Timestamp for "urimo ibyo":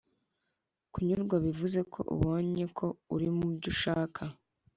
3.13-3.67